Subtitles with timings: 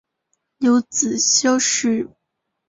[0.57, 2.15] 有子萧士赟。